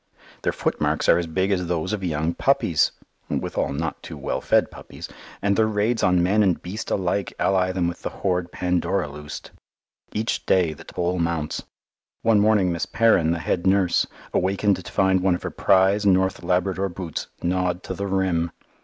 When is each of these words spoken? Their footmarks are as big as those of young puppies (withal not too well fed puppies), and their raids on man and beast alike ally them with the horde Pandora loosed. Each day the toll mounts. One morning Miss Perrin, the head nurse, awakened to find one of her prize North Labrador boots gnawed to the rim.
Their 0.41 0.51
footmarks 0.51 1.07
are 1.09 1.19
as 1.19 1.27
big 1.27 1.51
as 1.51 1.67
those 1.67 1.93
of 1.93 2.03
young 2.03 2.33
puppies 2.33 2.91
(withal 3.29 3.71
not 3.71 4.01
too 4.01 4.17
well 4.17 4.41
fed 4.41 4.71
puppies), 4.71 5.07
and 5.43 5.55
their 5.55 5.67
raids 5.67 6.01
on 6.01 6.23
man 6.23 6.41
and 6.41 6.59
beast 6.59 6.89
alike 6.89 7.35
ally 7.37 7.71
them 7.71 7.87
with 7.87 8.01
the 8.01 8.09
horde 8.09 8.51
Pandora 8.51 9.07
loosed. 9.11 9.51
Each 10.11 10.43
day 10.47 10.73
the 10.73 10.85
toll 10.85 11.19
mounts. 11.19 11.61
One 12.23 12.39
morning 12.39 12.71
Miss 12.71 12.87
Perrin, 12.87 13.29
the 13.29 13.37
head 13.37 13.67
nurse, 13.67 14.07
awakened 14.33 14.83
to 14.83 14.91
find 14.91 15.21
one 15.21 15.35
of 15.35 15.43
her 15.43 15.51
prize 15.51 16.03
North 16.03 16.41
Labrador 16.41 16.89
boots 16.89 17.27
gnawed 17.43 17.83
to 17.83 17.93
the 17.93 18.07
rim. 18.07 18.49